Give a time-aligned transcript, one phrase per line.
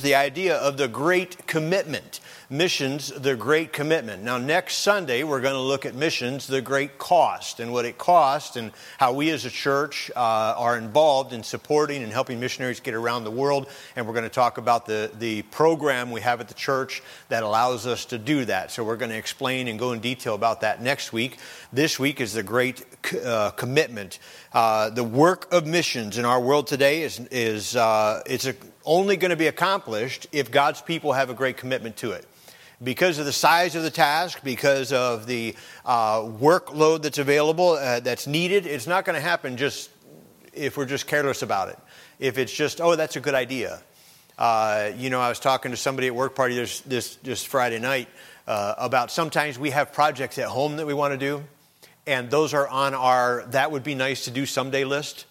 [0.00, 2.20] the idea of the great commitment.
[2.48, 4.22] Missions, the great commitment.
[4.22, 7.96] Now, next Sunday, we're going to look at missions, the great cost, and what it
[7.96, 12.80] costs, and how we as a church uh, are involved in supporting and helping missionaries
[12.80, 13.68] get around the world.
[13.96, 17.42] And we're going to talk about the, the program we have at the church that
[17.42, 18.70] allows us to do that.
[18.70, 21.38] So, we're going to explain and go in detail about that next week.
[21.72, 22.84] This week is the great
[23.24, 24.18] uh, commitment.
[24.52, 28.54] Uh, the work of missions in our world today is, is uh, it's a
[28.84, 32.26] only going to be accomplished if God's people have a great commitment to it.
[32.82, 38.00] Because of the size of the task, because of the uh, workload that's available, uh,
[38.00, 39.90] that's needed, it's not going to happen just
[40.52, 41.78] if we're just careless about it.
[42.18, 43.80] If it's just, oh, that's a good idea.
[44.36, 47.78] Uh, you know, I was talking to somebody at work party this, this just Friday
[47.78, 48.08] night
[48.48, 51.44] uh, about sometimes we have projects at home that we want to do,
[52.06, 55.26] and those are on our that would be nice to do someday list,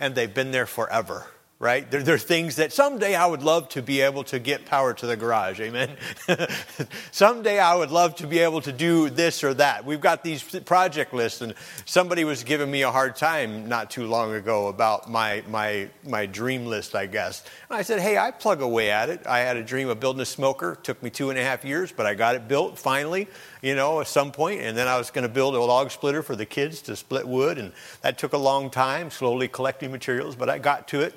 [0.00, 1.26] and they've been there forever
[1.58, 1.90] right?
[1.90, 4.92] There, there, are things that someday I would love to be able to get power
[4.92, 5.96] to the garage, amen?
[7.12, 9.86] someday I would love to be able to do this or that.
[9.86, 11.54] We've got these project lists, and
[11.86, 16.26] somebody was giving me a hard time not too long ago about my, my, my
[16.26, 17.42] dream list, I guess.
[17.70, 19.26] And I said, hey, I plug away at it.
[19.26, 20.72] I had a dream of building a smoker.
[20.72, 23.28] It took me two and a half years, but I got it built finally,
[23.62, 24.60] you know, at some point.
[24.60, 27.26] And then I was going to build a log splitter for the kids to split
[27.26, 31.14] wood, and that took a long time, slowly collecting materials, but I got to it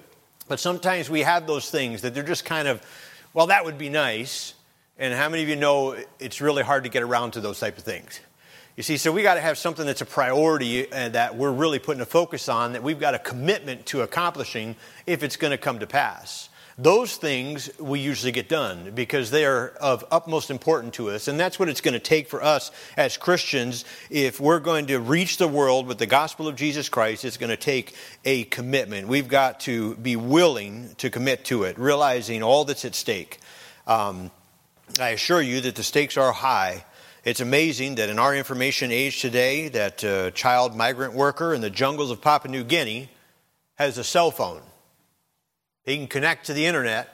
[0.50, 2.82] but sometimes we have those things that they're just kind of,
[3.34, 4.56] well, that would be nice.
[4.98, 7.78] And how many of you know it's really hard to get around to those type
[7.78, 8.20] of things?
[8.76, 11.80] You see, so we got to have something that's a priority uh, that we're really
[11.80, 15.58] putting a focus on, that we've got a commitment to accomplishing if it's going to
[15.58, 16.49] come to pass.
[16.82, 21.28] Those things we usually get done because they are of utmost importance to us.
[21.28, 23.84] And that's what it's going to take for us as Christians.
[24.10, 27.50] If we're going to reach the world with the gospel of Jesus Christ, it's going
[27.50, 29.10] to take a commitment.
[29.10, 33.40] We've got to be willing to commit to it, realizing all that's at stake.
[33.86, 34.32] Um,
[35.02, 36.86] I assure you that the stakes are high.
[37.26, 41.70] It's amazing that in our information age today, that uh, child migrant worker in the
[41.70, 43.10] jungles of Papua New Guinea
[43.76, 44.62] has a cell phone.
[45.90, 47.12] He can connect to the internet,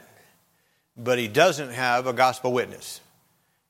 [0.97, 2.99] but he doesn't have a gospel witness.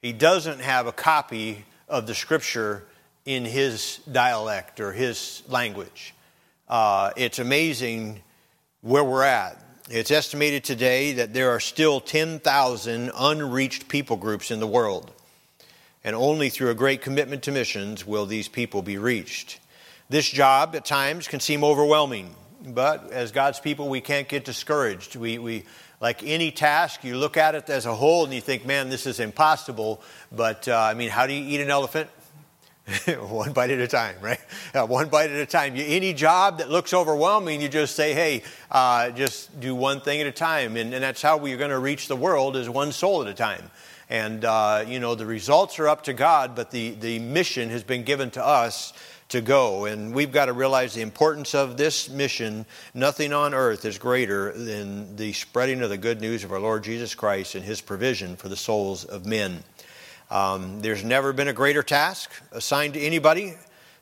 [0.02, 2.84] He doesn't have a copy of the scripture
[3.24, 6.16] in his dialect or his language.
[6.68, 8.24] Uh, it's amazing
[8.82, 9.64] where we're at.
[9.92, 15.12] It's estimated today that there are still 10,000 unreached people groups in the world.
[16.04, 19.60] And only through a great commitment to missions will these people be reached.
[20.10, 22.34] This job at times can seem overwhelming.
[22.66, 25.16] But as God's people, we can't get discouraged.
[25.16, 25.64] We, we,
[26.02, 29.06] like any task, you look at it as a whole and you think, man, this
[29.06, 30.02] is impossible.
[30.32, 32.10] But uh, I mean, how do you eat an elephant?
[33.20, 34.40] one bite at a time, right?
[34.74, 35.76] Uh, one bite at a time.
[35.76, 40.22] You, any job that looks overwhelming, you just say, hey, uh, just do one thing
[40.22, 40.78] at a time.
[40.78, 43.34] And, and that's how we're going to reach the world is one soul at a
[43.34, 43.72] time.
[44.08, 47.84] And, uh, you know, the results are up to God, but the, the mission has
[47.84, 48.94] been given to us
[49.30, 49.86] to go.
[49.86, 52.66] And we've got to realize the importance of this mission.
[52.94, 56.84] Nothing on earth is greater than the spreading of the good news of our Lord
[56.84, 59.64] Jesus Christ and his provision for the souls of men.
[60.30, 63.54] Um, there's never been a greater task assigned to anybody,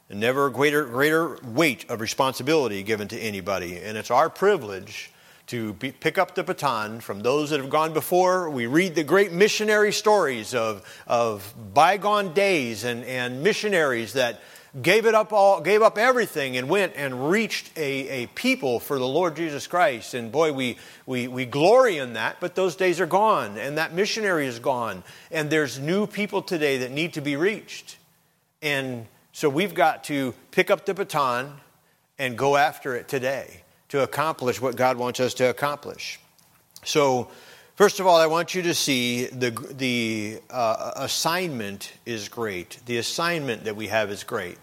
[0.10, 3.80] and never a greater, greater weight of responsibility given to anybody.
[3.80, 5.12] And it's our privilege
[5.48, 8.50] to be, pick up the baton from those that have gone before.
[8.50, 14.42] We read the great missionary stories of, of bygone days and, and missionaries that
[14.82, 18.98] gave it up all, gave up everything and went and reached a, a people for
[18.98, 20.14] the Lord Jesus Christ.
[20.14, 23.94] And boy, we, we, we glory in that, but those days are gone and that
[23.94, 25.04] missionary is gone.
[25.32, 27.98] And there's new people today that need to be reached.
[28.62, 31.54] And so we've got to pick up the baton
[32.18, 36.20] and go after it today to accomplish what God wants us to accomplish.
[36.84, 37.30] So,
[37.76, 42.78] First of all, I want you to see the, the uh, assignment is great.
[42.86, 44.60] The assignment that we have is great.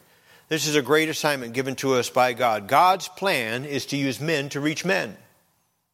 [0.48, 2.68] This is a great assignment given to us by God.
[2.68, 5.16] God's plan is to use men to reach men.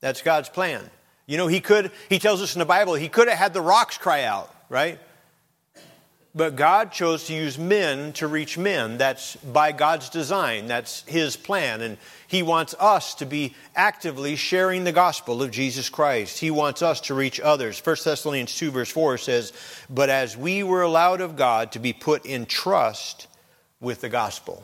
[0.01, 0.91] That's God's plan.
[1.25, 3.63] You know, He could, He tells us in the Bible, He could have had the
[3.63, 4.99] rocks cry out, right?
[6.37, 8.99] But God chose to use men to reach men.
[8.99, 10.67] That's by God's design.
[10.67, 11.81] That's His plan.
[11.81, 11.97] And
[12.29, 16.39] He wants us to be actively sharing the gospel of Jesus Christ.
[16.39, 17.81] He wants us to reach others.
[17.83, 19.55] 1 Thessalonians 2, verse 4 says,
[19.89, 23.29] But as we were allowed of God to be put in trust
[23.81, 24.63] with the gospel.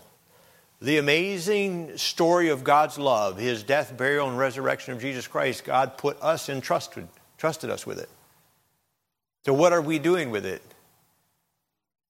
[0.82, 5.96] The amazing story of God's love, His death, burial, and resurrection of Jesus Christ, God
[5.96, 7.08] put us in trusted,
[7.38, 8.10] trusted us with it.
[9.46, 10.62] So, what are we doing with it?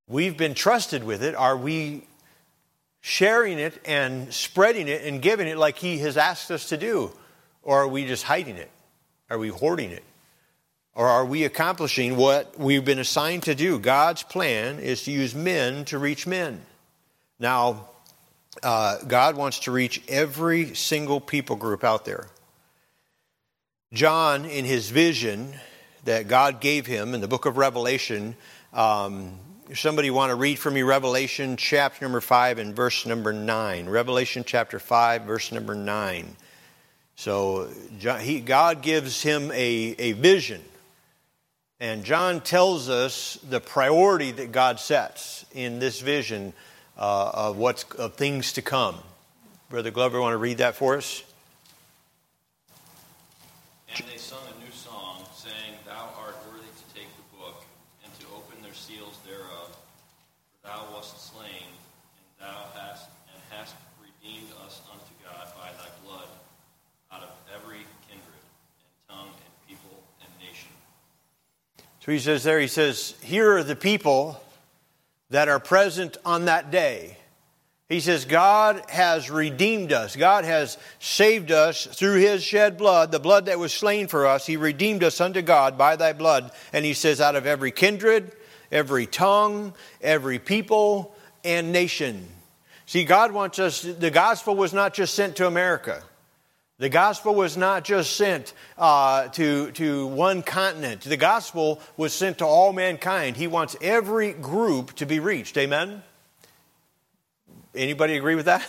[0.08, 1.34] We've been trusted with it.
[1.34, 2.06] Are we
[3.00, 7.12] sharing it and spreading it and giving it like He has asked us to do?
[7.62, 8.70] Or are we just hiding it?
[9.30, 10.04] Are we hoarding it?
[10.94, 13.78] Or are we accomplishing what we've been assigned to do?
[13.78, 16.60] God's plan is to use men to reach men.
[17.38, 17.88] Now,
[18.62, 22.28] uh, God wants to reach every single people group out there.
[23.92, 25.54] John, in his vision
[26.04, 28.36] that God gave him in the book of Revelation,
[28.72, 29.38] um,
[29.74, 33.88] somebody want to read for me Revelation chapter number 5 and verse number 9.
[33.88, 36.36] Revelation chapter 5, verse number 9.
[37.16, 37.68] So
[38.20, 40.62] he, God gives him a, a vision.
[41.80, 46.52] And John tells us the priority that God sets in this vision
[46.96, 48.96] uh, of what's of things to come.
[49.68, 51.24] Brother Glover, want to read that for us?
[53.96, 57.64] And they sung a new song, saying, Thou art worthy to take the book
[58.04, 59.76] and to open their seals thereof,
[60.60, 61.68] for thou wast slain,
[62.40, 66.28] and thou hast and hast redeemed us unto God by thy blood
[67.12, 68.44] out of every kindred
[68.80, 70.72] and tongue and people and nation.
[72.04, 74.42] So he says there, he says, Here are the people
[75.30, 77.16] that are present on that day.
[77.88, 80.16] He says, God has redeemed us.
[80.16, 84.46] God has saved us through his shed blood, the blood that was slain for us.
[84.46, 86.50] He redeemed us unto God by thy blood.
[86.72, 88.32] And he says, out of every kindred,
[88.72, 91.14] every tongue, every people,
[91.44, 92.26] and nation.
[92.86, 96.02] See, God wants us, the gospel was not just sent to America.
[96.82, 101.02] The gospel was not just sent uh, to, to one continent.
[101.02, 103.36] The gospel was sent to all mankind.
[103.36, 105.56] He wants every group to be reached.
[105.56, 106.02] Amen?
[107.72, 108.68] Anybody agree with that?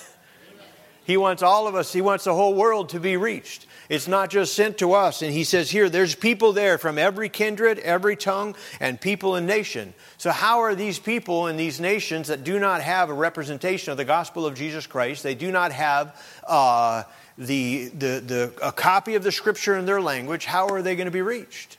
[1.06, 3.66] He wants all of us, he wants the whole world to be reached.
[3.90, 5.22] It's not just sent to us.
[5.22, 9.46] And he says here, there's people there from every kindred, every tongue, and people and
[9.46, 9.94] nation.
[10.18, 13.98] So, how are these people in these nations that do not have a representation of
[13.98, 15.24] the gospel of Jesus Christ?
[15.24, 16.16] They do not have.
[16.48, 17.04] Uh,
[17.38, 21.06] the, the, the, a copy of the scripture in their language, how are they going
[21.06, 21.78] to be reached?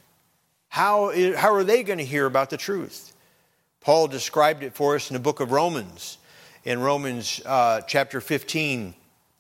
[0.69, 3.13] How, how are they going to hear about the truth?
[3.81, 6.19] Paul described it for us in the book of Romans,
[6.65, 8.95] in Romans uh, chapter 15,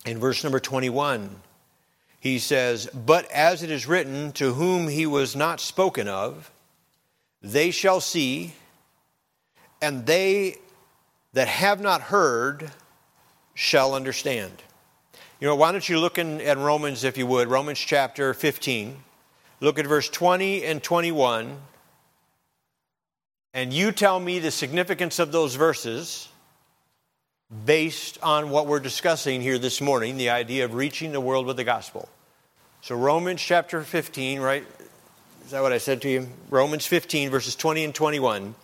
[0.06, 1.31] in verse number 21.
[2.20, 6.50] He says, But as it is written, to whom he was not spoken of,
[7.43, 8.55] they shall see,
[9.82, 10.56] and they
[11.32, 12.70] that have not heard
[13.55, 14.52] shall understand.
[15.40, 18.96] You know, why don't you look in, at Romans, if you would, Romans chapter 15.
[19.60, 21.56] Look at verse 20 and 21.
[23.52, 26.28] And you tell me the significance of those verses
[27.66, 31.56] based on what we're discussing here this morning the idea of reaching the world with
[31.56, 32.08] the gospel.
[32.81, 34.64] So, Romans chapter 15, right?
[35.44, 36.28] Is that what I said to you?
[36.48, 38.54] Romans 15, verses 20 and 21.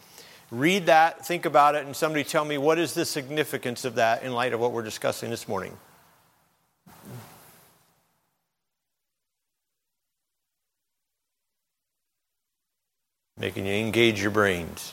[0.51, 4.23] Read that, think about it, and somebody tell me what is the significance of that
[4.23, 5.77] in light of what we're discussing this morning.
[13.41, 14.93] Making you engage your brains.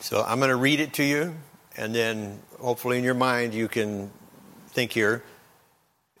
[0.00, 1.34] So I'm going to read it to you,
[1.78, 4.10] and then hopefully in your mind you can
[4.68, 5.22] think here.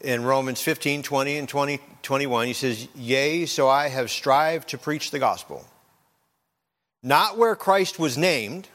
[0.00, 4.78] In Romans 15, 20, and 20, 21, he says, Yea, so I have strived to
[4.78, 5.66] preach the gospel,
[7.02, 8.68] not where Christ was named,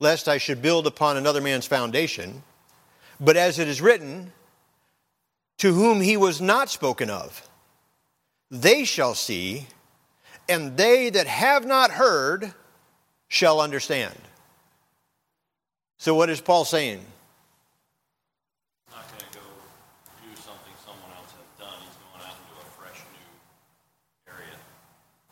[0.00, 2.42] lest I should build upon another man's foundation.
[3.22, 4.32] But as it is written,
[5.58, 7.48] to whom he was not spoken of,
[8.50, 9.68] they shall see,
[10.48, 12.52] and they that have not heard
[13.28, 14.18] shall understand.
[15.98, 17.00] So, what is Paul saying?
[18.90, 19.44] Not going to go
[20.28, 21.78] do something someone else has done.
[21.80, 23.00] He's going out into a fresh
[24.26, 24.56] new area.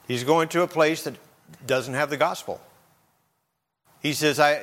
[0.06, 1.16] He's going to a place that
[1.66, 2.60] doesn't have the gospel.
[4.00, 4.62] He says, I,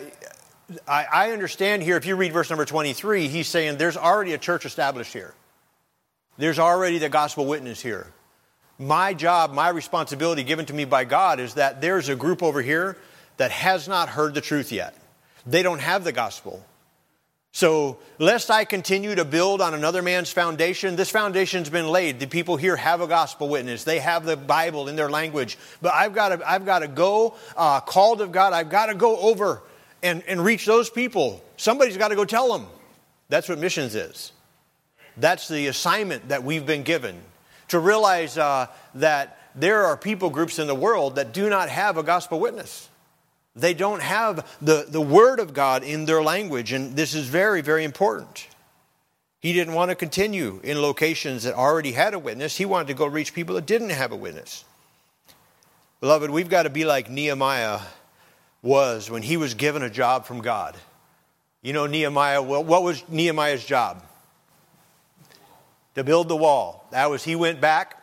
[0.87, 4.37] I, I understand here, if you read verse number 23, he's saying there's already a
[4.37, 5.33] church established here.
[6.37, 8.07] There's already the gospel witness here.
[8.77, 12.61] My job, my responsibility given to me by God is that there's a group over
[12.61, 12.97] here
[13.37, 14.95] that has not heard the truth yet.
[15.45, 16.63] They don't have the gospel.
[17.53, 22.19] So, lest I continue to build on another man's foundation, this foundation's been laid.
[22.19, 23.83] The people here have a gospel witness.
[23.83, 25.57] They have the Bible in their language.
[25.81, 28.95] But I've got to, I've got to go, uh, called of God, I've got to
[28.95, 29.63] go over
[30.07, 31.43] and, and reach those people.
[31.57, 32.67] Somebody's got to go tell them.
[33.29, 34.31] That's what missions is.
[35.17, 37.19] That's the assignment that we've been given
[37.69, 41.97] to realize uh, that there are people groups in the world that do not have
[41.97, 42.89] a gospel witness.
[43.55, 47.61] They don't have the, the word of God in their language, and this is very,
[47.61, 48.47] very important.
[49.39, 52.57] He didn't want to continue in locations that already had a witness.
[52.57, 54.63] He wanted to go reach people that didn't have a witness.
[55.99, 57.79] Beloved, we've got to be like Nehemiah
[58.67, 60.75] was when he was given a job from God.
[61.61, 64.03] You know, Nehemiah, what was Nehemiah's job?
[65.95, 66.85] To build the wall.
[66.91, 67.95] That was, he went back,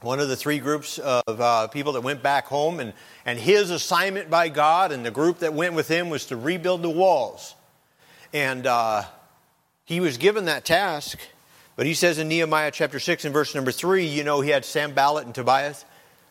[0.00, 2.92] one of the three groups of uh, people that went back home, and,
[3.24, 6.82] and his assignment by God and the group that went with him was to rebuild
[6.82, 7.54] the walls.
[8.32, 9.04] And uh,
[9.84, 11.18] he was given that task,
[11.76, 14.64] but he says in Nehemiah chapter 6 and verse number 3, you know, he had
[14.64, 15.84] Sanballat and Tobias,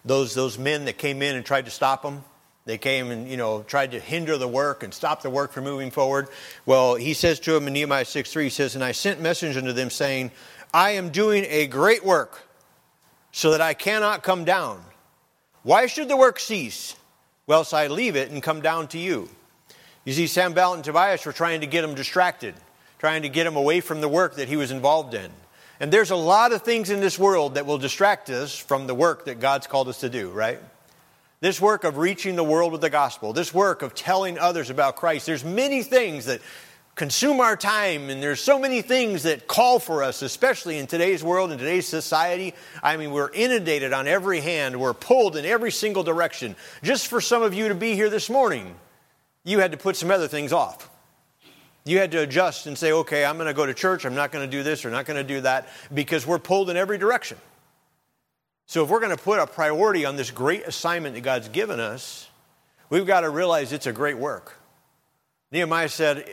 [0.03, 2.23] those, those men that came in and tried to stop him.
[2.67, 5.63] They came and, you know, tried to hinder the work and stop the work from
[5.63, 6.27] moving forward.
[6.65, 9.55] Well, he says to them in Nehemiah 6 3, he says, And I sent messengers
[9.55, 10.31] unto them saying,
[10.73, 12.43] I am doing a great work
[13.31, 14.83] so that I cannot come down.
[15.63, 16.97] Why should the work cease?
[17.45, 19.29] Whilst I leave it and come down to you.
[20.03, 22.53] You see, Sanballat and Tobias were trying to get him distracted,
[22.99, 25.31] trying to get him away from the work that he was involved in.
[25.79, 28.95] And there's a lot of things in this world that will distract us from the
[28.95, 30.59] work that God's called us to do, right?
[31.39, 34.95] This work of reaching the world with the gospel, this work of telling others about
[34.95, 35.27] Christ.
[35.27, 36.41] There's many things that
[36.95, 41.23] consume our time, and there's so many things that call for us, especially in today's
[41.23, 42.55] world, in today's society.
[42.81, 46.55] I mean, we're inundated on every hand, we're pulled in every single direction.
[46.81, 48.73] Just for some of you to be here this morning,
[49.43, 50.89] you had to put some other things off.
[51.85, 54.31] You had to adjust and say, okay, I'm going to go to church, I'm not
[54.31, 56.97] going to do this or not going to do that, because we're pulled in every
[56.97, 57.37] direction.
[58.69, 61.79] So, if we're going to put a priority on this great assignment that God's given
[61.79, 62.29] us,
[62.89, 64.57] we've got to realize it's a great work.
[65.53, 66.25] Nehemiah said,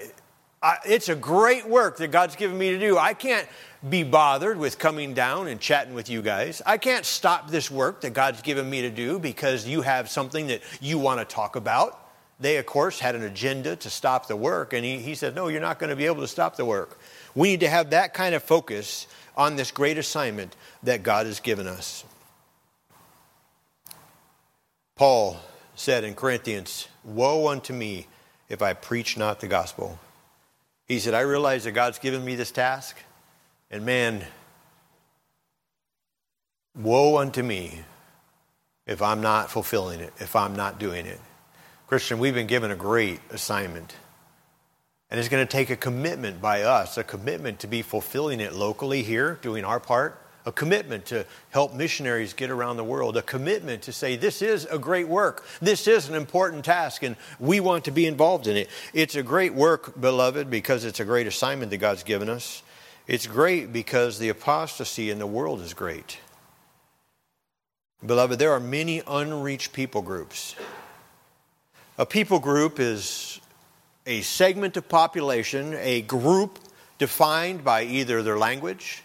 [0.85, 2.99] It's a great work that God's given me to do.
[2.99, 3.49] I can't
[3.89, 6.61] be bothered with coming down and chatting with you guys.
[6.67, 10.49] I can't stop this work that God's given me to do because you have something
[10.49, 12.01] that you want to talk about.
[12.41, 15.47] They, of course, had an agenda to stop the work, and he, he said, No,
[15.47, 16.99] you're not going to be able to stop the work.
[17.37, 21.39] We need to have that kind of focus on this great assignment that God has
[21.39, 22.05] given us.
[24.97, 25.41] Paul
[25.75, 28.07] said in Corinthians, Woe unto me
[28.49, 29.99] if I preach not the gospel.
[30.87, 32.97] He said, I realize that God's given me this task,
[33.71, 34.25] and man,
[36.77, 37.81] woe unto me
[38.87, 41.21] if I'm not fulfilling it, if I'm not doing it.
[41.87, 43.95] Christian, we've been given a great assignment.
[45.11, 48.53] And it's going to take a commitment by us, a commitment to be fulfilling it
[48.53, 53.23] locally here, doing our part, a commitment to help missionaries get around the world, a
[53.23, 57.61] commitment to say, this is a great work, this is an important task, and we
[57.61, 58.69] want to be involved in it.
[58.93, 62.63] It's a great work, beloved, because it's a great assignment that God's given us.
[63.07, 66.19] It's great because the apostasy in the world is great.
[68.05, 70.55] Beloved, there are many unreached people groups.
[71.97, 73.41] A people group is
[74.05, 76.59] a segment of population, a group
[76.99, 79.04] defined by either their language,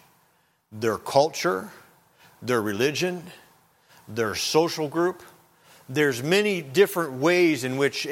[0.72, 1.70] their culture,
[2.42, 3.24] their religion,
[4.06, 5.22] their social group.
[5.88, 8.10] There's many different ways in which a,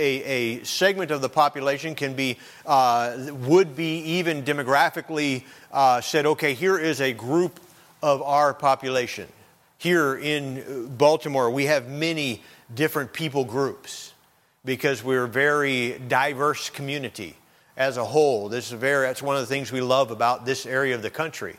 [0.59, 6.55] a segment of the population can be, uh, would be even demographically uh, said, okay,
[6.55, 7.61] here is a group
[8.03, 9.29] of our population.
[9.79, 12.43] Here in Baltimore, we have many
[12.75, 14.12] different people groups
[14.65, 17.37] because we're a very diverse community
[17.77, 18.49] as a whole.
[18.49, 21.11] This is very, that's one of the things we love about this area of the
[21.11, 21.57] country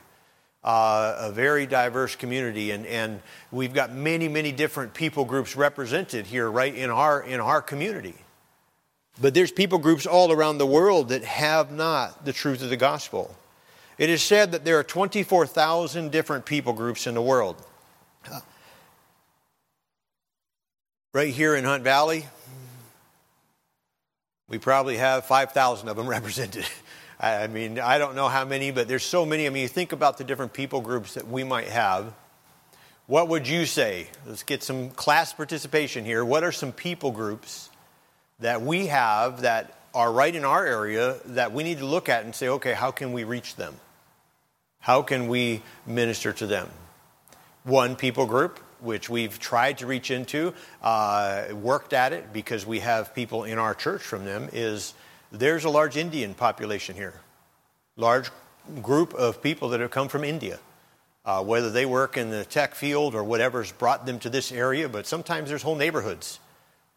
[0.64, 6.26] uh, a very diverse community, and, and we've got many, many different people groups represented
[6.26, 8.16] here, right in our in our community.
[9.22, 12.78] But there's people groups all around the world that have not the truth of the
[12.78, 13.36] gospel.
[13.98, 17.62] It is said that there are 24,000 different people groups in the world.
[21.12, 22.28] Right here in Hunt Valley,
[24.48, 26.66] we probably have 5,000 of them represented.
[27.20, 29.46] I mean, I don't know how many, but there's so many.
[29.46, 32.14] I mean, you think about the different people groups that we might have.
[33.08, 34.08] What would you say?
[34.26, 36.24] Let's get some class participation here.
[36.24, 37.70] What are some people groups
[38.40, 42.24] that we have that are right in our area that we need to look at
[42.24, 43.76] and say, okay, how can we reach them?
[44.80, 46.70] How can we minister to them?
[47.64, 52.80] One people group, which we've tried to reach into, uh, worked at it because we
[52.80, 54.94] have people in our church from them, is
[55.32, 57.14] there's a large Indian population here,
[57.96, 58.32] large
[58.82, 60.60] group of people that have come from India.
[61.26, 64.88] Uh, whether they work in the tech field or whatever's brought them to this area,
[64.90, 66.40] but sometimes there's whole neighborhoods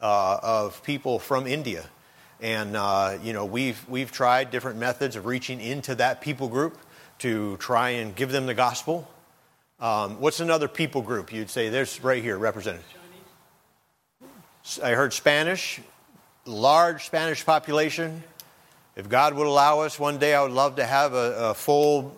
[0.01, 1.85] uh, of people from India.
[2.41, 6.79] And, uh, you know, we've, we've tried different methods of reaching into that people group
[7.19, 9.09] to try and give them the gospel.
[9.81, 12.83] Um, what's another people group you'd say there's right here represented?
[14.21, 14.81] Chinese.
[14.83, 15.81] I heard Spanish
[16.45, 18.23] large Spanish population.
[18.97, 22.15] If God would allow us, one day I would love to have a, a full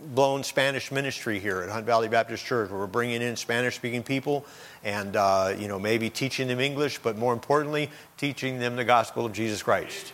[0.00, 4.02] blown Spanish ministry here at Hunt Valley Baptist Church, where we're bringing in Spanish speaking
[4.02, 4.44] people
[4.82, 9.24] and, uh, you know, maybe teaching them English, but more importantly, teaching them the gospel
[9.24, 10.12] of Jesus Christ.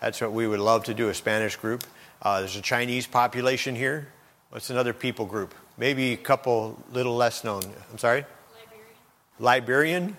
[0.00, 1.84] That's what we would love to do, a Spanish group.
[2.22, 4.08] Uh, there's a Chinese population here.
[4.50, 5.54] What's another people group?
[5.76, 7.62] Maybe a couple little less known.
[7.90, 8.24] I'm sorry?
[9.38, 10.06] Liberian.
[10.06, 10.16] Liberian?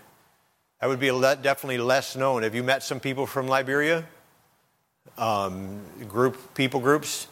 [0.81, 2.41] That would be definitely less known.
[2.41, 4.03] Have you met some people from Liberia?
[5.15, 7.27] Um, group people groups.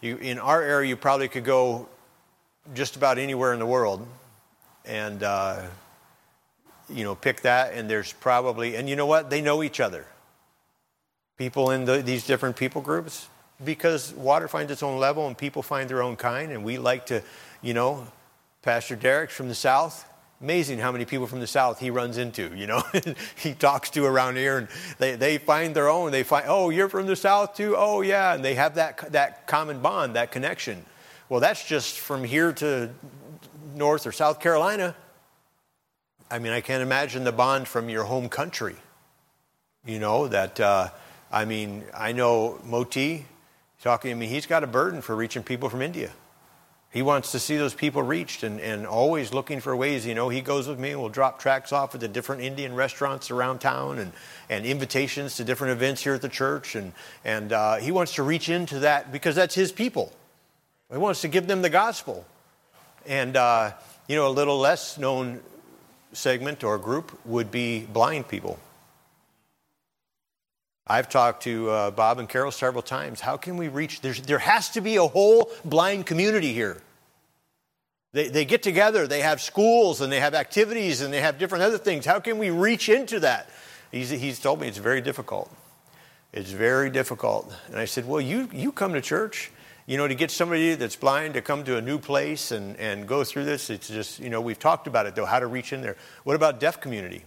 [0.00, 1.88] You, in our area, you probably could go
[2.74, 4.04] just about anywhere in the world,
[4.84, 5.62] and uh,
[6.88, 7.72] you know, pick that.
[7.74, 9.30] And there's probably, and you know what?
[9.30, 10.04] They know each other.
[11.38, 13.28] People in the, these different people groups,
[13.64, 16.50] because water finds its own level, and people find their own kind.
[16.50, 17.22] And we like to,
[17.62, 18.08] you know,
[18.62, 20.04] Pastor Derek's from the south.
[20.40, 22.82] Amazing how many people from the South he runs into, you know,
[23.36, 26.12] he talks to around here and they, they find their own.
[26.12, 27.74] They find, oh, you're from the South too?
[27.76, 28.34] Oh, yeah.
[28.34, 30.84] And they have that, that common bond, that connection.
[31.30, 32.90] Well, that's just from here to
[33.74, 34.94] North or South Carolina.
[36.30, 38.76] I mean, I can't imagine the bond from your home country.
[39.86, 40.90] You know, that, uh,
[41.32, 43.24] I mean, I know Moti
[43.82, 46.10] talking to me, he's got a burden for reaching people from India.
[46.96, 50.06] He wants to see those people reached and, and always looking for ways.
[50.06, 52.74] You know, he goes with me and we'll drop tracks off at the different Indian
[52.74, 54.14] restaurants around town and,
[54.48, 56.74] and invitations to different events here at the church.
[56.74, 60.10] And, and uh, he wants to reach into that because that's his people.
[60.90, 62.24] He wants to give them the gospel.
[63.04, 63.72] And, uh,
[64.08, 65.40] you know, a little less known
[66.14, 68.58] segment or group would be blind people.
[70.86, 73.20] I've talked to uh, Bob and Carol several times.
[73.20, 74.00] How can we reach?
[74.00, 76.80] There's, there has to be a whole blind community here.
[78.16, 81.64] They, they get together, they have schools and they have activities and they have different
[81.64, 82.06] other things.
[82.06, 83.50] How can we reach into that?
[83.92, 85.54] He's, he's told me it's very difficult.
[86.32, 87.52] It's very difficult.
[87.66, 89.50] And I said, Well, you, you come to church.
[89.84, 93.06] You know, to get somebody that's blind to come to a new place and, and
[93.06, 95.74] go through this, it's just, you know, we've talked about it though, how to reach
[95.74, 95.98] in there.
[96.24, 97.22] What about deaf community?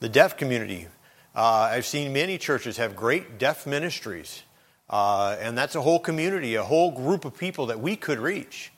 [0.00, 0.86] The deaf community.
[1.34, 4.42] Uh, I've seen many churches have great deaf ministries,
[4.90, 8.70] uh, and that's a whole community, a whole group of people that we could reach.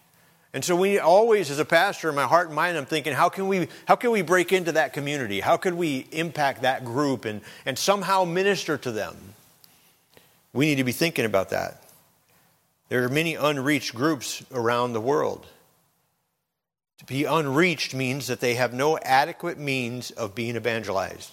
[0.56, 3.28] And so we always, as a pastor, in my heart and mind, I'm thinking, how
[3.28, 5.40] can we, how can we break into that community?
[5.40, 9.14] How could we impact that group and, and somehow minister to them?
[10.54, 11.82] We need to be thinking about that.
[12.88, 15.46] There are many unreached groups around the world.
[17.00, 21.32] To be unreached means that they have no adequate means of being evangelized.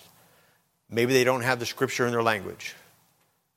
[0.90, 2.76] Maybe they don't have the scripture in their language.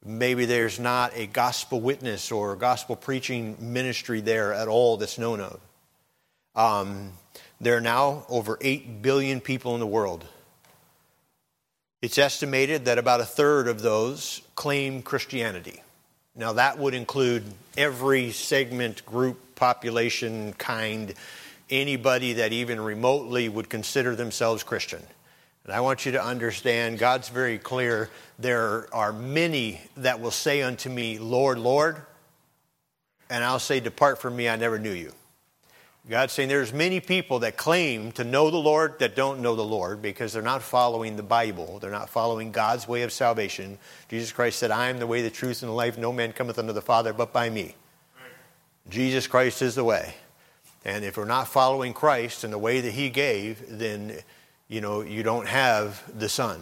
[0.07, 5.41] Maybe there's not a gospel witness or gospel preaching ministry there at all that's known
[5.41, 5.61] of.
[6.55, 7.11] Um,
[7.61, 10.25] there are now over 8 billion people in the world.
[12.03, 15.83] It's estimated that about a third of those claim Christianity.
[16.37, 17.43] Now, that would include
[17.77, 21.15] every segment, group, population, kind,
[21.69, 25.03] anybody that even remotely would consider themselves Christian.
[25.67, 28.09] And I want you to understand, God's very clear.
[28.39, 32.01] There are many that will say unto me, Lord, Lord,
[33.29, 35.13] and I'll say, Depart from me, I never knew you.
[36.09, 39.65] God's saying there's many people that claim to know the Lord that don't know the
[39.65, 41.81] Lord because they're not following the Bible.
[41.81, 43.77] They're not following God's way of salvation.
[44.09, 45.99] Jesus Christ said, I am the way, the truth, and the life.
[45.99, 47.75] No man cometh unto the Father but by me.
[48.89, 50.15] Jesus Christ is the way.
[50.85, 54.21] And if we're not following Christ and the way that He gave, then
[54.69, 56.61] you know, you don't have the Son.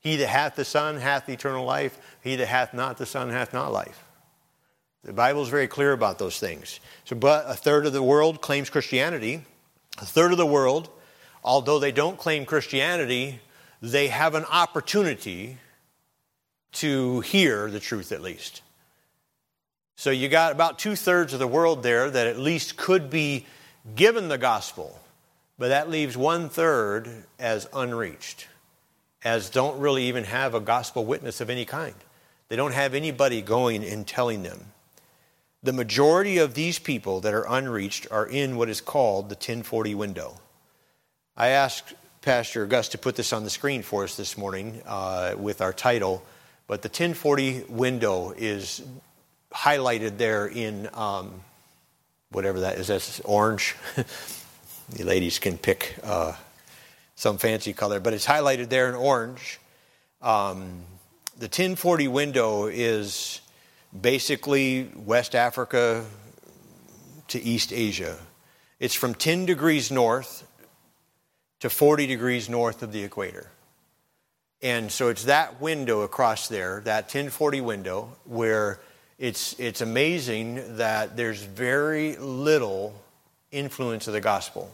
[0.00, 1.98] He that hath the Son hath eternal life.
[2.22, 4.04] He that hath not the Son hath not life.
[5.04, 6.80] The Bible is very clear about those things.
[7.04, 9.42] So, but a third of the world claims Christianity.
[9.98, 10.90] A third of the world,
[11.42, 13.40] although they don't claim Christianity,
[13.80, 15.56] they have an opportunity
[16.72, 18.62] to hear the truth at least.
[19.96, 23.46] So you got about two thirds of the world there that at least could be
[23.94, 24.98] given the gospel
[25.60, 27.06] but that leaves one third
[27.38, 28.48] as unreached,
[29.22, 31.94] as don't really even have a gospel witness of any kind.
[32.48, 34.72] They don't have anybody going and telling them.
[35.62, 39.94] The majority of these people that are unreached are in what is called the 1040
[39.94, 40.40] window.
[41.36, 41.92] I asked
[42.22, 45.74] Pastor Gus to put this on the screen for us this morning uh, with our
[45.74, 46.24] title,
[46.68, 48.82] but the 1040 window is
[49.52, 51.42] highlighted there in um,
[52.30, 52.86] whatever that is.
[52.86, 53.76] That's orange.
[54.90, 56.32] The ladies can pick uh,
[57.14, 59.60] some fancy color, but it's highlighted there in orange.
[60.20, 60.82] Um,
[61.38, 63.40] the 1040 window is
[63.98, 66.04] basically West Africa
[67.28, 68.18] to East Asia.
[68.80, 70.44] It's from 10 degrees north
[71.60, 73.48] to 40 degrees north of the equator.
[74.60, 78.80] And so it's that window across there, that 1040 window, where
[79.18, 83.00] it's, it's amazing that there's very little
[83.52, 84.70] influence of the gospel.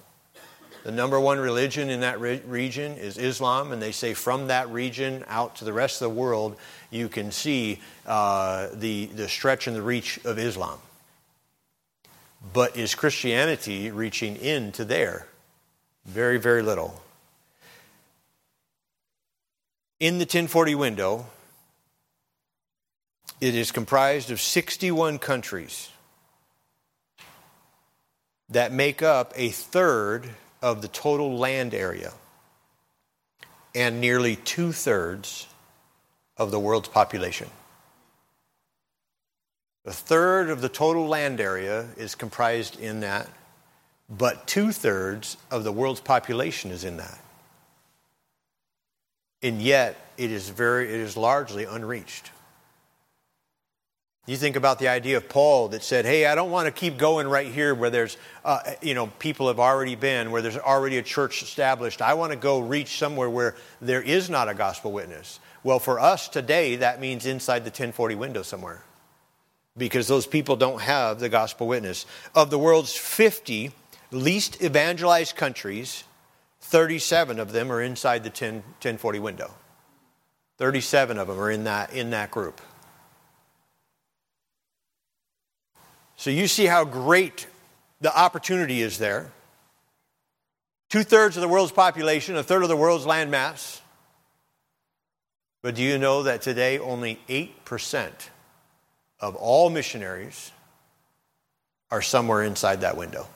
[0.86, 4.68] The number one religion in that re- region is Islam, and they say from that
[4.70, 6.54] region out to the rest of the world,
[6.92, 10.78] you can see uh, the, the stretch and the reach of Islam.
[12.52, 15.26] But is Christianity reaching into there?
[16.04, 17.02] Very, very little.
[19.98, 21.26] In the 1040 window,
[23.40, 25.90] it is comprised of 61 countries
[28.48, 30.30] that make up a third
[30.66, 32.12] of the total land area
[33.72, 35.46] and nearly two thirds
[36.36, 37.48] of the world's population.
[39.84, 43.28] A third of the total land area is comprised in that,
[44.10, 47.20] but two thirds of the world's population is in that.
[49.40, 52.32] And yet, it is very, it is largely unreached.
[54.26, 56.98] You think about the idea of Paul that said, "Hey, I don't want to keep
[56.98, 60.98] going right here where there's, uh, you know, people have already been, where there's already
[60.98, 62.02] a church established.
[62.02, 66.00] I want to go reach somewhere where there is not a gospel witness." Well, for
[66.00, 68.82] us today, that means inside the 1040 window somewhere,
[69.76, 72.04] because those people don't have the gospel witness.
[72.34, 73.72] Of the world's 50
[74.10, 76.02] least evangelized countries,
[76.60, 79.54] 37 of them are inside the 10, 1040 window.
[80.58, 82.60] 37 of them are in that in that group.
[86.16, 87.46] So you see how great
[88.00, 89.30] the opportunity is there.
[90.88, 93.80] Two thirds of the world's population, a third of the world's land mass.
[95.62, 98.10] But do you know that today only 8%
[99.20, 100.52] of all missionaries
[101.90, 103.26] are somewhere inside that window?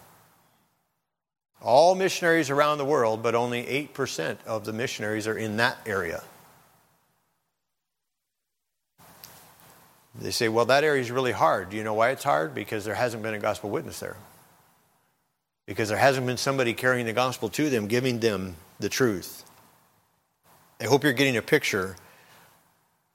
[1.60, 6.22] All missionaries around the world, but only 8% of the missionaries are in that area.
[10.18, 11.70] They say, well, that area is really hard.
[11.70, 12.54] Do you know why it's hard?
[12.54, 14.16] Because there hasn't been a gospel witness there.
[15.66, 19.44] Because there hasn't been somebody carrying the gospel to them, giving them the truth.
[20.80, 21.96] I hope you're getting a picture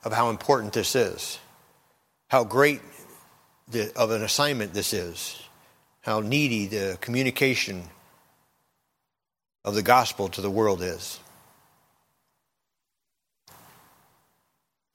[0.03, 1.39] of how important this is,
[2.29, 2.81] how great
[3.67, 5.41] the, of an assignment this is,
[6.01, 7.83] how needy the communication
[9.65, 11.19] of the gospel to the world is.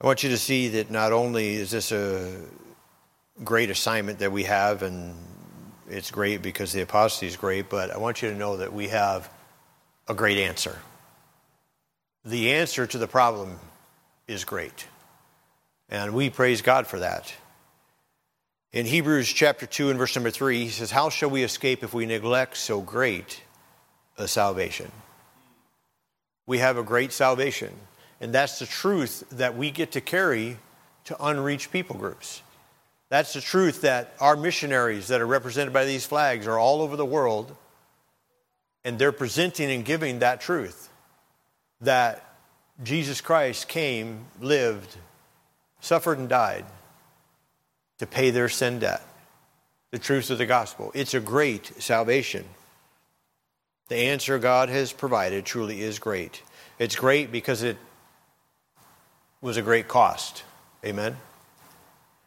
[0.01, 2.41] I want you to see that not only is this a
[3.43, 5.13] great assignment that we have, and
[5.87, 8.87] it's great because the apostasy is great, but I want you to know that we
[8.87, 9.31] have
[10.07, 10.79] a great answer.
[12.25, 13.59] The answer to the problem
[14.27, 14.87] is great.
[15.87, 17.31] And we praise God for that.
[18.73, 21.93] In Hebrews chapter 2 and verse number 3, he says, How shall we escape if
[21.93, 23.43] we neglect so great
[24.17, 24.91] a salvation?
[26.47, 27.71] We have a great salvation.
[28.21, 30.57] And that's the truth that we get to carry
[31.05, 32.43] to unreached people groups.
[33.09, 36.95] That's the truth that our missionaries that are represented by these flags are all over
[36.95, 37.53] the world,
[38.85, 40.87] and they're presenting and giving that truth
[41.81, 42.23] that
[42.83, 44.95] Jesus Christ came, lived,
[45.81, 46.65] suffered, and died
[47.97, 49.01] to pay their sin debt.
[49.89, 50.91] The truth of the gospel.
[50.95, 52.45] It's a great salvation.
[53.89, 56.43] The answer God has provided truly is great.
[56.79, 57.75] It's great because it
[59.41, 60.43] was a great cost.
[60.85, 61.17] Amen?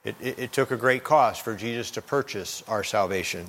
[0.04, 3.48] It, it, it, took a great cost for Jesus to purchase our salvation.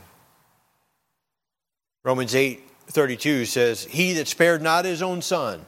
[2.04, 5.66] Romans 8 32 says, He that spared not his own son,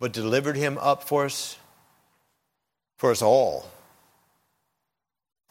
[0.00, 1.58] but delivered him up for us,
[2.96, 3.68] for us all.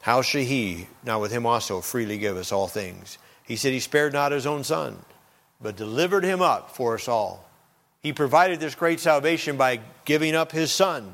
[0.02, 3.18] How shall he, now with him also, freely give us all things?
[3.44, 4.98] He said, He spared not his own son,
[5.62, 7.48] but delivered him up for us all.
[8.02, 11.14] He provided this great salvation by giving up his son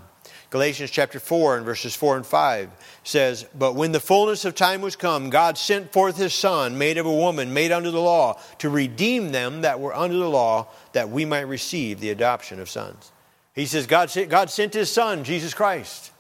[0.51, 2.69] Galatians chapter 4 and verses 4 and 5
[3.05, 6.97] says, But when the fullness of time was come, God sent forth his Son, made
[6.97, 10.67] of a woman, made under the law, to redeem them that were under the law,
[10.91, 13.13] that we might receive the adoption of sons.
[13.55, 16.11] He says, God, God sent his Son, Jesus Christ.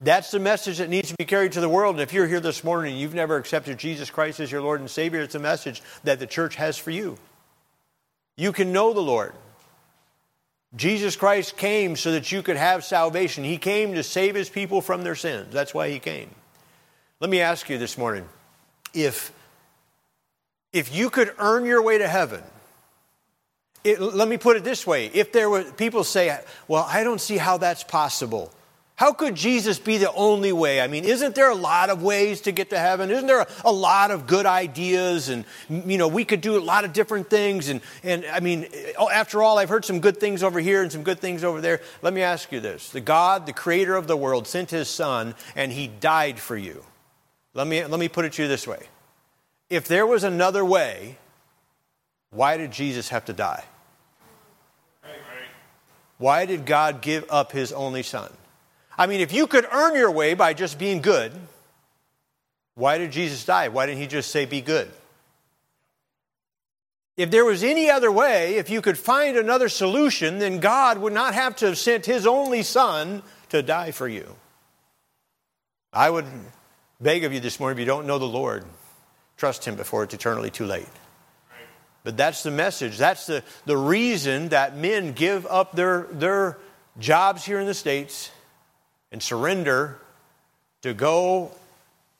[0.00, 1.94] That's the message that needs to be carried to the world.
[1.94, 4.80] And if you're here this morning and you've never accepted Jesus Christ as your Lord
[4.80, 7.16] and Savior, it's a message that the church has for you.
[8.36, 9.34] You can know the Lord.
[10.76, 13.44] Jesus Christ came so that you could have salvation.
[13.44, 15.52] He came to save his people from their sins.
[15.52, 16.30] That's why he came.
[17.20, 18.28] Let me ask you this morning
[18.92, 19.32] if,
[20.72, 22.42] if you could earn your way to heaven,
[23.84, 27.20] it, let me put it this way if there were people say, well, I don't
[27.20, 28.50] see how that's possible.
[28.96, 30.80] How could Jesus be the only way?
[30.80, 33.10] I mean, isn't there a lot of ways to get to heaven?
[33.10, 35.28] Isn't there a, a, lot of good ideas?
[35.28, 37.68] And, you know, we could do a lot of different things.
[37.68, 40.92] And, and I mean, oh, after all, I've heard some good things over here and
[40.92, 41.80] some good things over there.
[42.02, 45.34] Let me ask you this The God, the creator of the world, sent his son
[45.56, 46.84] and he died for you.
[47.52, 48.86] Let me, let me put it to you this way
[49.70, 51.18] If there was another way,
[52.30, 53.64] why did Jesus have to die?
[56.18, 58.32] Why did God give up his only son?
[58.96, 61.32] I mean, if you could earn your way by just being good,
[62.74, 63.68] why did Jesus die?
[63.68, 64.90] Why didn't he just say, be good?
[67.16, 71.12] If there was any other way, if you could find another solution, then God would
[71.12, 74.34] not have to have sent his only son to die for you.
[75.92, 76.26] I would
[77.00, 78.64] beg of you this morning, if you don't know the Lord,
[79.36, 80.88] trust him before it's eternally too late.
[82.02, 82.98] But that's the message.
[82.98, 86.58] That's the, the reason that men give up their, their
[86.98, 88.30] jobs here in the States
[89.14, 89.96] and surrender
[90.82, 91.52] to go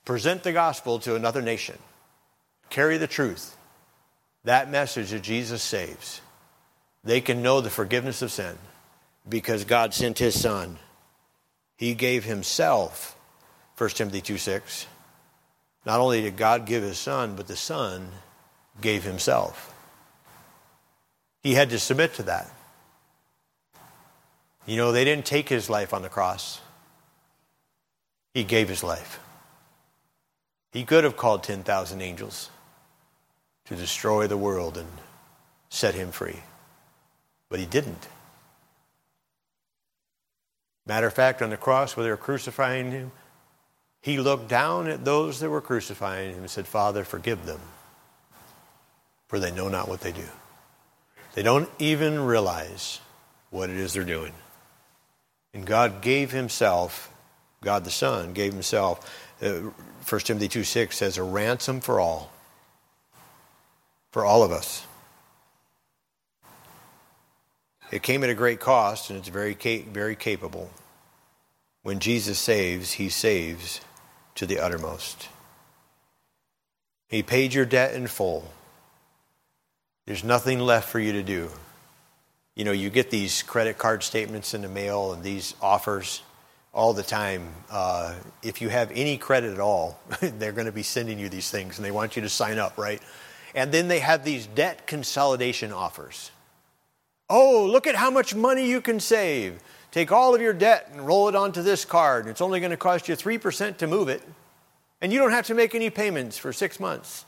[0.05, 1.77] present the gospel to another nation,
[2.71, 3.57] carry the truth.
[4.45, 6.21] That message that Jesus saves.
[7.03, 8.57] They can know the forgiveness of sin
[9.29, 10.79] because God sent his son.
[11.77, 13.17] He gave himself,
[13.77, 14.87] 1 Timothy 2 6.
[15.85, 18.09] Not only did God give his son, but the son
[18.81, 19.75] gave himself.
[21.43, 22.49] He had to submit to that.
[24.65, 26.61] You know, they didn't take his life on the cross,
[28.35, 29.21] he gave his life.
[30.73, 32.51] He could have called 10,000 angels
[33.65, 34.89] to destroy the world and
[35.71, 36.41] set him free,
[37.49, 38.09] but he didn't.
[40.87, 43.13] Matter of fact, on the cross where they were crucifying him,
[44.03, 47.61] he looked down at those that were crucifying him and said, Father, forgive them,
[49.29, 50.29] for they know not what they do.
[51.35, 53.01] They don't even realize
[53.51, 54.33] what it is they're doing.
[55.55, 57.14] And God gave Himself,
[57.65, 59.11] God the Son gave Himself,
[59.43, 59.71] uh,
[60.09, 62.31] 1 Timothy 2 6 says, a ransom for all,
[64.13, 64.87] for all of us.
[67.91, 70.71] It came at a great cost, and it's very, very capable.
[71.83, 73.81] When Jesus saves, He saves
[74.35, 75.29] to the uttermost.
[77.09, 78.51] He paid your debt in full.
[80.07, 81.51] There's nothing left for you to do.
[82.55, 86.23] You know, you get these credit card statements in the mail and these offers
[86.75, 87.49] all the time.
[87.71, 91.51] Uh, if you have any credit at all, they're going to be sending you these
[91.51, 93.01] things and they want you to sign up, right?
[93.55, 96.33] And then they have these debt consolidation offers.
[97.31, 99.61] Oh, look at how much money you can save.
[99.93, 102.27] Take all of your debt and roll it onto this card.
[102.27, 104.23] It's only going to cost you 3% to move it.
[105.01, 107.25] And you don't have to make any payments for six months.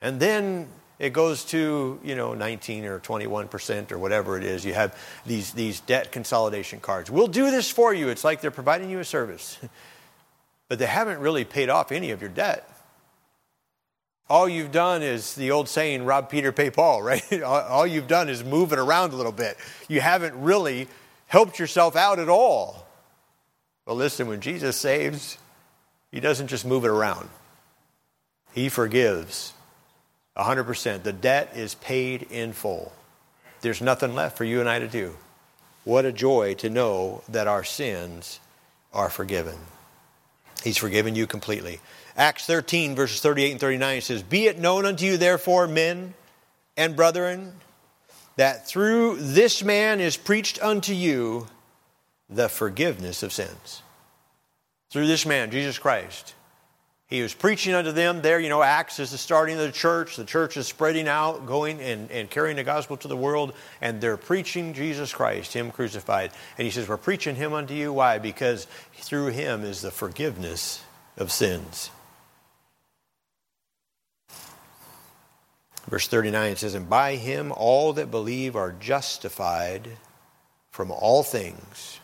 [0.00, 0.68] And then
[0.98, 4.64] it goes to you know 19 or 21 percent or whatever it is.
[4.64, 7.10] You have these, these debt consolidation cards.
[7.10, 8.08] We'll do this for you.
[8.08, 9.58] It's like they're providing you a service.
[10.68, 12.68] But they haven't really paid off any of your debt.
[14.28, 17.42] All you've done is the old saying rob peter pay paul right?
[17.42, 19.56] All you've done is move it around a little bit.
[19.86, 20.88] You haven't really
[21.28, 22.84] helped yourself out at all.
[23.86, 25.38] Well listen when jesus saves
[26.10, 27.28] he doesn't just move it around.
[28.52, 29.52] He forgives
[30.36, 31.02] 100%.
[31.02, 32.92] The debt is paid in full.
[33.60, 35.16] There's nothing left for you and I to do.
[35.84, 38.40] What a joy to know that our sins
[38.92, 39.56] are forgiven.
[40.62, 41.80] He's forgiven you completely.
[42.16, 46.14] Acts 13, verses 38 and 39 says, Be it known unto you, therefore, men
[46.76, 47.52] and brethren,
[48.36, 51.46] that through this man is preached unto you
[52.28, 53.82] the forgiveness of sins.
[54.90, 56.34] Through this man, Jesus Christ,
[57.08, 58.40] he was preaching unto them there.
[58.40, 60.16] You know, Acts is the starting of the church.
[60.16, 64.00] The church is spreading out, going and, and carrying the gospel to the world, and
[64.00, 66.32] they're preaching Jesus Christ, Him crucified.
[66.58, 67.92] And he says, We're preaching Him unto you.
[67.92, 68.18] Why?
[68.18, 70.82] Because through Him is the forgiveness
[71.16, 71.90] of sins.
[75.88, 79.90] Verse 39 says, And by Him all that believe are justified
[80.70, 82.00] from all things.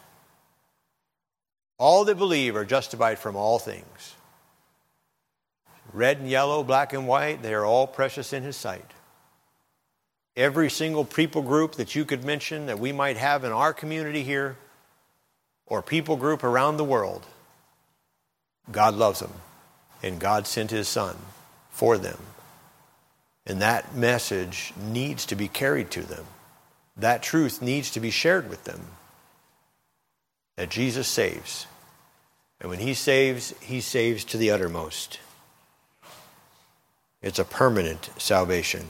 [1.77, 4.15] All that believe are justified from all things
[5.93, 8.91] red and yellow, black and white, they are all precious in His sight.
[10.37, 14.23] Every single people group that you could mention that we might have in our community
[14.23, 14.57] here
[15.67, 17.27] or people group around the world,
[18.71, 19.33] God loves them.
[20.03, 21.17] And God sent His Son
[21.71, 22.19] for them.
[23.47, 26.25] And that message needs to be carried to them.
[26.97, 28.81] That truth needs to be shared with them.
[30.57, 31.67] That Jesus saves.
[32.61, 35.21] And when He saves, He saves to the uttermost.
[37.23, 38.87] It's a permanent salvation.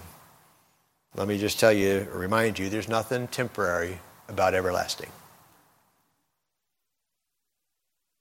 [1.14, 5.11] Let me just tell you, remind you, there's nothing temporary about everlasting.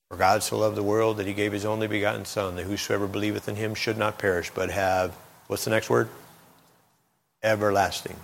[0.10, 3.08] For God so loved the world that he gave his only begotten Son, that whosoever
[3.08, 5.16] believeth in him should not perish, but have,
[5.48, 6.10] what's the next word?
[7.42, 8.18] Everlasting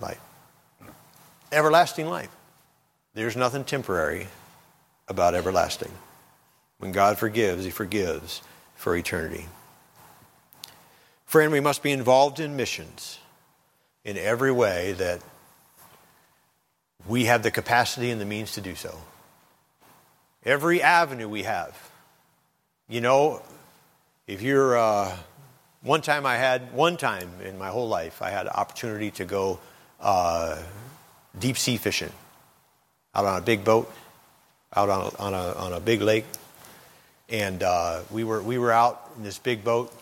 [0.00, 0.20] life.
[1.52, 2.30] Everlasting life.
[3.14, 4.26] There's nothing temporary
[5.06, 5.92] about everlasting.
[6.78, 8.42] When God forgives, he forgives
[8.74, 9.46] for eternity.
[11.28, 13.18] Friend, we must be involved in missions
[14.02, 15.20] in every way that
[17.06, 18.98] we have the capacity and the means to do so.
[20.42, 21.76] every avenue we have.
[22.88, 23.42] You know,
[24.26, 25.14] if you're, uh,
[25.82, 29.26] one time I had, one time in my whole life, I had an opportunity to
[29.26, 29.58] go
[30.00, 30.56] uh,
[31.38, 32.12] deep sea fishing
[33.14, 33.92] out on a big boat,
[34.74, 36.24] out on a, on a, on a big lake.
[37.28, 39.92] And uh, we, were, we were out in this big boat.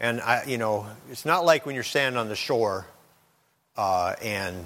[0.00, 2.86] And, I, you know, it's not like when you're standing on the shore
[3.76, 4.64] uh, and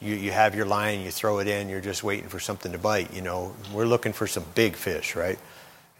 [0.00, 2.78] you, you have your line, you throw it in, you're just waiting for something to
[2.78, 3.12] bite.
[3.14, 5.38] You know, we're looking for some big fish, right?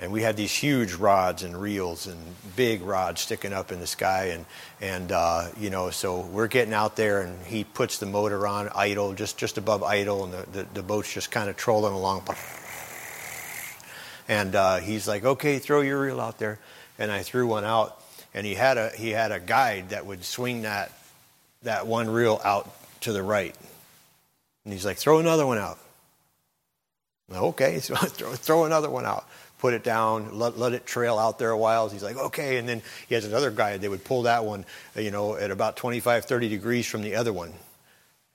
[0.00, 2.16] And we had these huge rods and reels and
[2.54, 4.46] big rods sticking up in the sky, and
[4.80, 8.70] and uh, you know, so we're getting out there, and he puts the motor on
[8.76, 12.22] idle, just just above idle, and the the, the boat's just kind of trolling along.
[14.28, 16.60] And uh, he's like, "Okay, throw your reel out there,"
[16.96, 17.97] and I threw one out,
[18.34, 20.92] and he had a he had a guide that would swing that
[21.62, 22.68] that one reel out
[23.02, 23.54] to the right,
[24.64, 25.78] and he's like, throw another one out.
[27.32, 29.26] Okay, so throw, throw another one out.
[29.58, 31.88] Put it down, let, let it trail out there a while.
[31.88, 32.58] He's like, okay.
[32.58, 34.64] And then he has another guy, they would pull that one,
[34.94, 37.52] you know, at about 25, 30 degrees from the other one.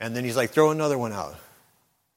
[0.01, 1.35] And then he's like, throw another one out.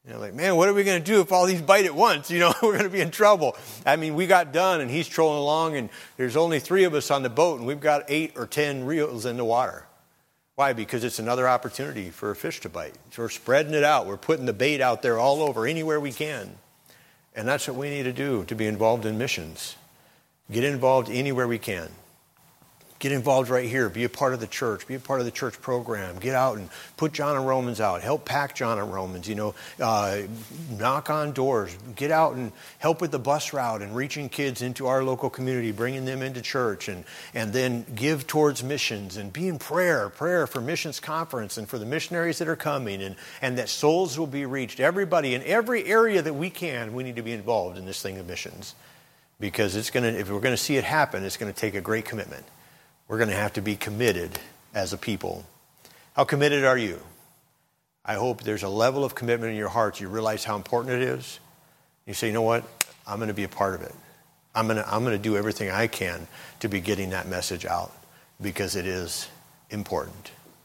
[0.07, 1.95] You know, like, man, what are we going to do if all these bite at
[1.95, 2.31] once?
[2.31, 3.57] You know, we're going to be in trouble.
[3.85, 7.11] I mean, we got done and he's trolling along and there's only three of us
[7.11, 9.85] on the boat and we've got eight or ten reels in the water.
[10.55, 10.73] Why?
[10.73, 12.95] Because it's another opportunity for a fish to bite.
[13.11, 14.07] So we're spreading it out.
[14.07, 16.57] We're putting the bait out there all over, anywhere we can.
[17.35, 19.77] And that's what we need to do to be involved in missions.
[20.51, 21.91] Get involved anywhere we can.
[22.99, 23.91] Get involved right here.
[23.91, 24.87] Be a part of the church.
[24.87, 26.19] Be a part of the church program.
[26.19, 28.01] Get out and put John and Romans out.
[28.01, 29.29] Help pack John and Romans.
[29.29, 30.23] You know, uh,
[30.71, 31.77] knock on doors.
[31.95, 35.73] Get out and help with the bus route and reaching kids into our local community,
[35.73, 37.05] bringing them into church, and
[37.35, 41.79] and then give towards missions and be in prayer, prayer for missions conference and for
[41.79, 44.81] the missionaries that are coming, and and that souls will be reached.
[44.81, 48.17] Everybody in every area that we can, we need to be involved in this thing
[48.17, 48.75] of missions,
[49.39, 50.19] because it's to.
[50.19, 52.47] If we're going to see it happen, it's going to take a great commitment
[53.09, 54.39] we're going to have to be committed
[54.75, 55.45] as a people.
[56.15, 57.01] How committed are you?
[58.05, 60.01] I hope there's a level of commitment in your heart.
[60.01, 61.41] You realize how important it is.
[62.07, 62.65] You say, you know what?
[63.07, 63.95] I'm going to be a part of it.
[64.55, 66.27] I'm going to, I'm going to do everything I can
[66.61, 67.93] to be getting that message out
[68.41, 69.29] because it is
[69.71, 70.31] important.